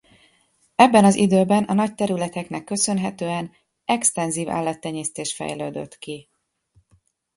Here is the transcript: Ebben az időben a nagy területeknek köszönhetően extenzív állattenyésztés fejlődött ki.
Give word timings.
Ebben 0.75 1.03
az 1.03 1.15
időben 1.15 1.63
a 1.63 1.73
nagy 1.73 1.95
területeknek 1.95 2.63
köszönhetően 2.63 3.51
extenzív 3.85 4.49
állattenyésztés 4.49 5.33
fejlődött 5.35 5.97
ki. 5.97 6.29